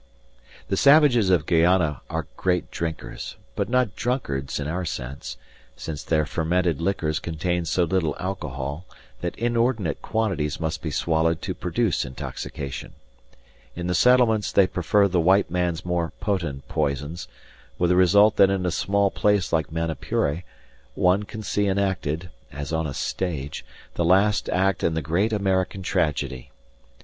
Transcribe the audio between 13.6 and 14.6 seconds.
in the settlements